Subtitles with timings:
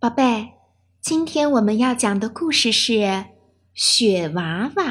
[0.00, 0.52] 宝贝，
[1.00, 2.92] 今天我们要讲的故事是
[3.74, 4.84] 《雪娃娃》。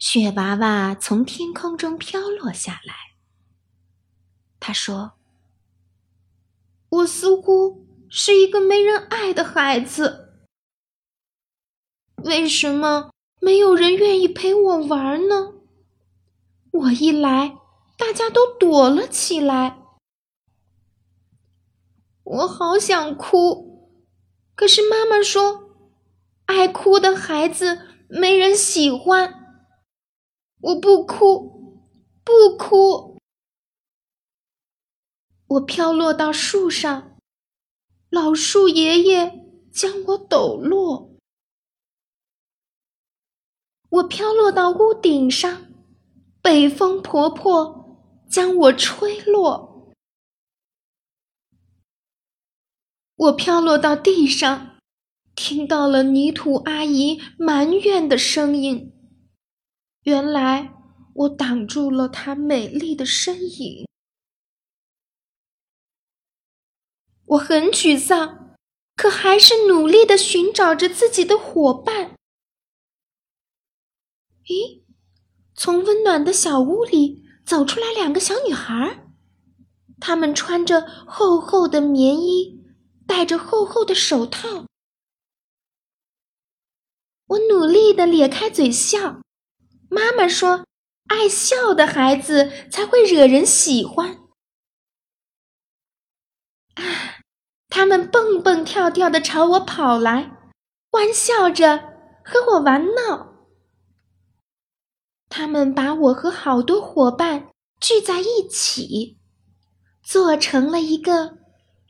[0.00, 3.14] 雪娃娃从天空中飘落下来。
[4.58, 5.12] 他说
[6.90, 10.42] ：“我似乎是一个没人爱的孩子。
[12.16, 15.52] 为什么没有人愿意陪我玩呢？
[16.72, 17.56] 我一来，
[17.96, 19.76] 大家都躲了起来。”
[22.32, 23.90] 我好想哭，
[24.54, 25.68] 可是妈妈说，
[26.44, 29.34] 爱哭的孩子没人喜欢。
[30.60, 31.82] 我不哭，
[32.22, 33.18] 不哭。
[35.48, 37.16] 我飘落到树上，
[38.10, 41.10] 老树爷爷将我抖落。
[43.88, 45.66] 我飘落到屋顶上，
[46.40, 47.98] 北风婆婆
[48.30, 49.69] 将我吹落。
[53.20, 54.78] 我飘落到地上，
[55.34, 58.94] 听到了泥土阿姨埋怨的声音。
[60.04, 60.72] 原来
[61.12, 63.86] 我挡住了她美丽的身影。
[67.26, 68.56] 我很沮丧，
[68.96, 72.16] 可还是努力的寻找着自己的伙伴。
[74.46, 74.82] 咦，
[75.54, 79.06] 从温暖的小屋里走出来两个小女孩，
[80.00, 82.58] 她们穿着厚厚的棉衣。
[83.10, 84.66] 戴着厚厚的手套，
[87.26, 89.20] 我努力的咧开嘴笑。
[89.90, 90.64] 妈妈说
[91.10, 94.28] ：“爱笑的孩子才会惹人喜欢。”
[96.78, 97.18] 啊，
[97.68, 100.52] 他们蹦蹦跳跳的朝我跑来，
[100.92, 101.78] 欢笑着
[102.24, 103.48] 和我玩闹。
[105.28, 107.50] 他们把我和好多伙伴
[107.80, 109.18] 聚在一起，
[110.00, 111.39] 做成了一个。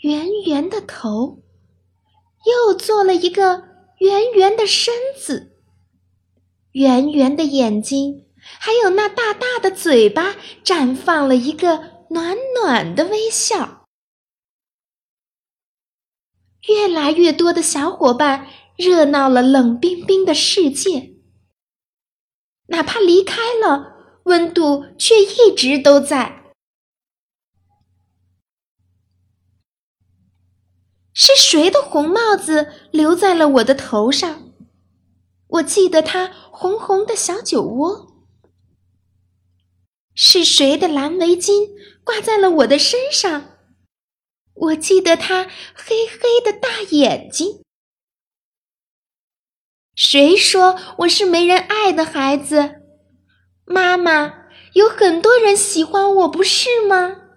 [0.00, 1.42] 圆圆的头，
[2.46, 3.64] 又做了一个
[3.98, 5.58] 圆圆的身子，
[6.72, 13.84] 圆圆的眼睛，还有那大大的嘴巴，绽放了一个暖暖的微笑。
[16.68, 18.46] 越来越多的小伙伴
[18.76, 21.14] 热闹了冷冰冰的世界，
[22.68, 26.39] 哪怕离开了，温度却一直都在。
[31.22, 34.54] 是谁的红帽子留在了我的头上？
[35.48, 38.24] 我记得它红红的小酒窝。
[40.14, 41.72] 是谁的蓝围巾
[42.02, 43.58] 挂在了我的身上？
[44.54, 45.44] 我记得它
[45.74, 47.62] 黑黑的大眼睛。
[49.94, 52.80] 谁说我是没人爱的孩子？
[53.66, 57.29] 妈妈，有很多人喜欢我，不是吗？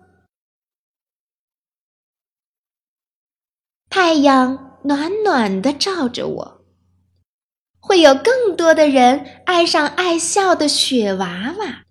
[3.96, 6.62] 太阳暖暖的照着我，
[7.80, 11.84] 会有更多的人爱上爱笑的雪娃娃。